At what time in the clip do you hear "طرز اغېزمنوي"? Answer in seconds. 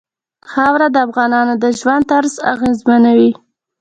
2.11-3.31